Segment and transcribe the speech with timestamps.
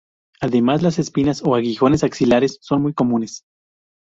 [0.39, 3.43] Además las espinas o aguijones axilares son muy comunes.